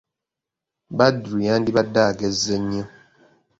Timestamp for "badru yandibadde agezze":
0.97-2.55